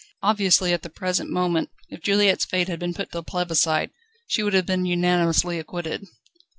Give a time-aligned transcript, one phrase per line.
[0.23, 3.91] Obviously at the present moment, if Juliette's fate had been put to the plebiscite,
[4.25, 6.07] she would have been unanimously acquitted.